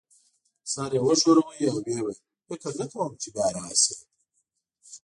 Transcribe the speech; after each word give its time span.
سر 0.71 0.91
یې 0.95 1.01
وښوراوه 1.05 1.53
او 1.71 1.75
ويې 1.85 2.01
ویل: 2.03 2.19
فکر 2.47 2.71
نه 2.79 2.85
کوم 2.91 3.11
چي 3.21 3.29
بیا 3.35 3.47
راشې. 3.55 3.95